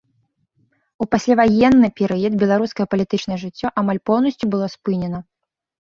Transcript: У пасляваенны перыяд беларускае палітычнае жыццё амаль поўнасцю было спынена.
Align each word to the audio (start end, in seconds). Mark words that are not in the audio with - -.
У 1.05 1.07
пасляваенны 1.15 1.87
перыяд 2.03 2.33
беларускае 2.47 2.85
палітычнае 2.95 3.39
жыццё 3.45 3.67
амаль 3.87 4.05
поўнасцю 4.09 4.45
было 4.57 4.65
спынена. 4.77 5.19